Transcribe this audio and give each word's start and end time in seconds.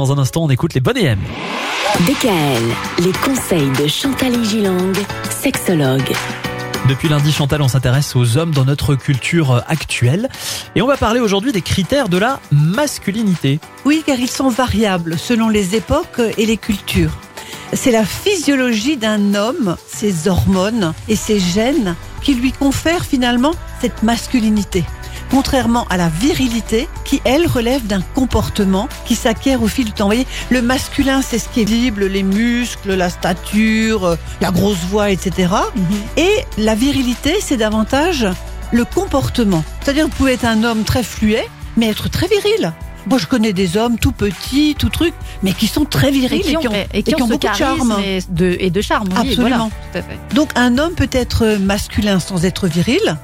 Dans 0.00 0.12
un 0.12 0.18
instant, 0.18 0.44
on 0.44 0.48
écoute 0.48 0.74
les 0.74 0.80
bonnes 0.80 0.96
et 0.96 1.06
M. 1.06 1.18
DKL, 2.06 2.62
les 3.04 3.10
conseils 3.10 3.68
de 3.82 3.88
Chantal 3.88 4.44
Gilang, 4.44 4.92
sexologue. 5.28 6.12
Depuis 6.88 7.08
lundi, 7.08 7.32
Chantal, 7.32 7.62
on 7.62 7.66
s'intéresse 7.66 8.14
aux 8.14 8.36
hommes 8.36 8.52
dans 8.52 8.64
notre 8.64 8.94
culture 8.94 9.64
actuelle. 9.66 10.28
Et 10.76 10.82
on 10.82 10.86
va 10.86 10.96
parler 10.96 11.18
aujourd'hui 11.18 11.50
des 11.50 11.62
critères 11.62 12.08
de 12.08 12.16
la 12.16 12.38
masculinité. 12.52 13.58
Oui, 13.84 14.04
car 14.06 14.20
ils 14.20 14.30
sont 14.30 14.50
variables 14.50 15.18
selon 15.18 15.48
les 15.48 15.74
époques 15.74 16.22
et 16.36 16.46
les 16.46 16.58
cultures. 16.58 17.18
C'est 17.72 17.90
la 17.90 18.04
physiologie 18.04 18.98
d'un 18.98 19.34
homme, 19.34 19.74
ses 19.88 20.28
hormones 20.28 20.94
et 21.08 21.16
ses 21.16 21.40
gènes 21.40 21.96
qui 22.22 22.34
lui 22.34 22.52
confèrent 22.52 23.04
finalement 23.04 23.54
cette 23.80 24.04
masculinité 24.04 24.84
contrairement 25.30 25.86
à 25.90 25.96
la 25.96 26.08
virilité 26.08 26.88
qui, 27.04 27.20
elle, 27.24 27.46
relève 27.46 27.86
d'un 27.86 28.00
comportement 28.00 28.88
qui 29.04 29.14
s'acquiert 29.14 29.62
au 29.62 29.68
fil 29.68 29.86
du 29.86 29.92
temps. 29.92 30.04
Vous 30.04 30.10
voyez, 30.10 30.26
le 30.50 30.62
masculin, 30.62 31.22
c'est 31.22 31.38
ce 31.38 31.48
qui 31.48 31.62
est 31.62 31.64
visible, 31.64 32.06
les 32.06 32.22
muscles, 32.22 32.94
la 32.94 33.10
stature, 33.10 34.04
euh, 34.04 34.16
la 34.40 34.50
grosse 34.50 34.84
voix, 34.90 35.10
etc. 35.10 35.52
Et 36.16 36.44
la 36.56 36.74
virilité, 36.74 37.36
c'est 37.40 37.56
davantage 37.56 38.26
le 38.72 38.84
comportement. 38.84 39.64
C'est-à-dire, 39.80 40.04
vous 40.06 40.14
pouvez 40.14 40.34
être 40.34 40.44
un 40.44 40.62
homme 40.64 40.84
très 40.84 41.02
fluet, 41.02 41.48
mais 41.76 41.88
être 41.88 42.08
très 42.08 42.26
viril. 42.26 42.72
Moi, 43.06 43.18
je 43.18 43.26
connais 43.26 43.52
des 43.52 43.76
hommes 43.76 43.98
tout 43.98 44.12
petits, 44.12 44.74
tout 44.78 44.88
trucs, 44.88 45.14
mais 45.42 45.52
qui 45.52 45.66
sont 45.66 45.84
très 45.84 46.10
virils 46.10 46.40
et 46.40 46.54
qui 46.56 46.68
ont, 46.68 46.72
et 46.92 47.02
qui 47.02 47.14
ont, 47.14 47.26
beaucoup 47.26 47.46
de 47.46 47.54
charme. 47.54 47.96
Et 48.04 48.20
de, 48.28 48.56
et 48.58 48.70
de 48.70 48.80
charme. 48.80 49.08
Oui, 49.12 49.30
Absolument. 49.30 49.48
Voilà, 49.48 49.70
tout 49.92 49.98
à 49.98 50.02
fait. 50.02 50.34
Donc, 50.34 50.50
un 50.56 50.78
homme 50.78 50.94
peut 50.94 51.08
être 51.12 51.58
masculin 51.58 52.20
sans 52.20 52.44
être 52.44 52.66
viril, 52.66 53.16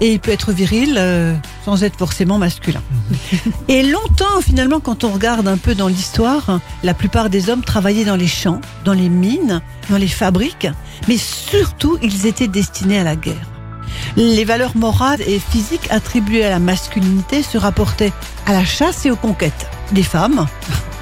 et 0.00 0.12
il 0.12 0.20
peut 0.20 0.30
être 0.30 0.52
viril 0.52 0.96
euh, 0.98 1.34
sans 1.64 1.82
être 1.84 1.96
forcément 1.96 2.38
masculin. 2.38 2.82
et 3.68 3.82
longtemps, 3.82 4.40
finalement, 4.40 4.80
quand 4.80 5.04
on 5.04 5.10
regarde 5.10 5.48
un 5.48 5.58
peu 5.58 5.74
dans 5.74 5.88
l'histoire, 5.88 6.60
la 6.82 6.94
plupart 6.94 7.30
des 7.30 7.50
hommes 7.50 7.64
travaillaient 7.64 8.04
dans 8.04 8.16
les 8.16 8.28
champs, 8.28 8.60
dans 8.84 8.94
les 8.94 9.08
mines, 9.08 9.60
dans 9.90 9.98
les 9.98 10.08
fabriques, 10.08 10.68
mais 11.08 11.16
surtout, 11.16 11.98
ils 12.02 12.26
étaient 12.26 12.48
destinés 12.48 12.98
à 12.98 13.04
la 13.04 13.16
guerre. 13.16 13.51
Les 14.16 14.44
valeurs 14.44 14.76
morales 14.76 15.22
et 15.22 15.38
physiques 15.38 15.90
attribuées 15.90 16.44
à 16.44 16.50
la 16.50 16.58
masculinité 16.58 17.42
se 17.42 17.56
rapportaient 17.56 18.12
à 18.46 18.52
la 18.52 18.64
chasse 18.64 19.06
et 19.06 19.10
aux 19.10 19.16
conquêtes 19.16 19.68
des 19.92 20.02
femmes, 20.02 20.46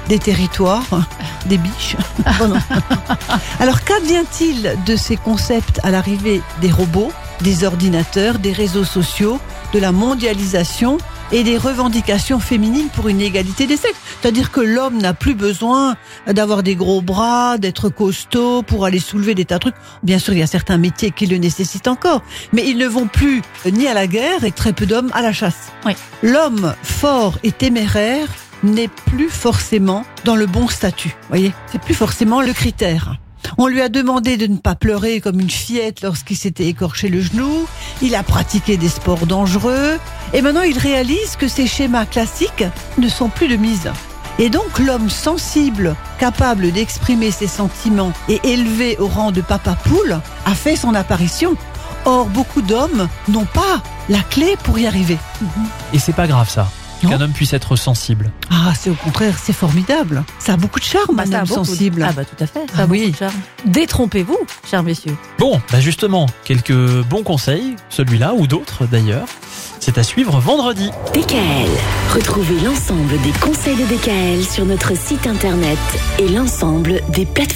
des 0.07 0.19
territoires, 0.19 1.07
des 1.45 1.57
biches. 1.57 1.97
Alors 3.59 3.83
qu'advient-il 3.83 4.77
de 4.85 4.95
ces 4.95 5.17
concepts 5.17 5.79
à 5.83 5.91
l'arrivée 5.91 6.41
des 6.61 6.71
robots, 6.71 7.11
des 7.41 7.63
ordinateurs, 7.63 8.39
des 8.39 8.53
réseaux 8.53 8.85
sociaux, 8.85 9.39
de 9.73 9.79
la 9.79 9.91
mondialisation 9.91 10.97
et 11.31 11.43
des 11.43 11.57
revendications 11.57 12.39
féminines 12.39 12.89
pour 12.93 13.07
une 13.07 13.21
égalité 13.21 13.67
des 13.67 13.77
sexes. 13.77 13.99
C'est-à-dire 14.21 14.51
que 14.51 14.61
l'homme 14.61 14.97
n'a 14.97 15.13
plus 15.13 15.33
besoin 15.33 15.95
d'avoir 16.27 16.63
des 16.63 16.75
gros 16.75 17.01
bras, 17.01 17.57
d'être 17.57 17.89
costaud 17.89 18.63
pour 18.63 18.85
aller 18.85 18.99
soulever 18.99 19.35
des 19.35 19.45
tas 19.45 19.55
de 19.55 19.61
trucs. 19.61 19.75
Bien 20.03 20.19
sûr, 20.19 20.33
il 20.33 20.39
y 20.39 20.43
a 20.43 20.47
certains 20.47 20.77
métiers 20.77 21.11
qui 21.11 21.25
le 21.25 21.37
nécessitent 21.37 21.87
encore, 21.87 22.21
mais 22.53 22.67
ils 22.67 22.77
ne 22.77 22.87
vont 22.87 23.07
plus 23.07 23.41
ni 23.65 23.87
à 23.87 23.93
la 23.93 24.07
guerre 24.07 24.43
et 24.43 24.51
très 24.51 24.73
peu 24.73 24.85
d'hommes 24.85 25.11
à 25.13 25.21
la 25.21 25.33
chasse. 25.33 25.71
Oui. 25.85 25.93
L'homme 26.21 26.73
fort 26.83 27.37
et 27.43 27.51
téméraire 27.51 28.27
n'est 28.63 28.89
plus 28.89 29.29
forcément 29.29 30.05
dans 30.23 30.35
le 30.35 30.45
bon 30.45 30.67
statut. 30.67 31.15
Voyez, 31.29 31.51
c'est 31.71 31.81
plus 31.81 31.95
forcément 31.95 32.41
le 32.41 32.53
critère. 32.53 33.15
On 33.57 33.67
lui 33.67 33.81
a 33.81 33.89
demandé 33.89 34.37
de 34.37 34.47
ne 34.47 34.57
pas 34.57 34.75
pleurer 34.75 35.21
comme 35.21 35.39
une 35.39 35.49
fillette 35.49 36.01
lorsqu'il 36.01 36.37
s'était 36.37 36.67
écorché 36.67 37.09
le 37.09 37.21
genou. 37.21 37.67
Il 38.01 38.15
a 38.15 38.23
pratiqué 38.23 38.77
des 38.77 38.89
sports 38.89 39.25
dangereux. 39.25 39.97
Et 40.33 40.41
maintenant, 40.41 40.61
il 40.61 40.77
réalise 40.77 41.35
que 41.37 41.47
ces 41.47 41.67
schémas 41.67 42.05
classiques 42.05 42.65
ne 42.97 43.09
sont 43.09 43.29
plus 43.29 43.47
de 43.47 43.55
mise. 43.55 43.91
Et 44.39 44.49
donc, 44.49 44.79
l'homme 44.79 45.09
sensible, 45.09 45.95
capable 46.19 46.71
d'exprimer 46.71 47.31
ses 47.31 47.47
sentiments 47.47 48.13
et 48.29 48.39
élevé 48.43 48.97
au 48.97 49.07
rang 49.07 49.31
de 49.31 49.41
papa 49.41 49.75
poule, 49.83 50.19
a 50.45 50.55
fait 50.55 50.75
son 50.75 50.95
apparition. 50.95 51.55
Or, 52.05 52.27
beaucoup 52.27 52.61
d'hommes 52.61 53.07
n'ont 53.27 53.45
pas 53.45 53.83
la 54.09 54.19
clé 54.19 54.55
pour 54.63 54.79
y 54.79 54.87
arriver. 54.87 55.17
Et 55.93 55.99
c'est 55.99 56.13
pas 56.13 56.27
grave 56.27 56.49
ça. 56.49 56.67
Qu'un 57.09 57.21
homme 57.21 57.31
puisse 57.31 57.53
être 57.53 57.75
sensible. 57.75 58.31
Ah, 58.49 58.73
c'est 58.79 58.89
au 58.89 58.93
contraire, 58.95 59.35
c'est 59.41 59.53
formidable. 59.53 60.23
Ça 60.39 60.53
a 60.53 60.57
beaucoup 60.57 60.79
de 60.79 60.85
charme, 60.85 61.15
Bah, 61.15 61.23
un 61.27 61.33
homme 61.33 61.43
de- 61.43 61.47
sensible. 61.47 62.05
Ah 62.07 62.11
bah 62.13 62.23
tout 62.25 62.41
à 62.43 62.47
fait. 62.47 62.59
Ça 62.67 62.75
Ah 62.77 62.81
a 62.83 62.85
beaucoup 62.85 62.99
oui. 63.01 63.11
de 63.11 63.15
charme. 63.17 63.33
Détrompez-vous, 63.65 64.37
chers 64.69 64.83
messieurs. 64.83 65.15
Bon, 65.39 65.59
bah 65.71 65.79
justement, 65.79 66.27
quelques 66.43 67.01
bons 67.03 67.23
conseils, 67.23 67.75
celui-là 67.89 68.33
ou 68.35 68.47
d'autres 68.47 68.85
d'ailleurs. 68.85 69.25
C'est 69.79 69.97
à 69.97 70.03
suivre 70.03 70.39
vendredi. 70.39 70.91
DKL, 71.13 71.67
retrouvez 72.13 72.59
l'ensemble 72.59 73.19
des 73.23 73.31
conseils 73.39 73.75
de 73.75 73.85
DKL 73.85 74.43
sur 74.45 74.63
notre 74.65 74.95
site 74.95 75.25
internet 75.25 75.79
et 76.19 76.27
l'ensemble 76.29 77.01
des 77.09 77.25
plateformes. 77.25 77.51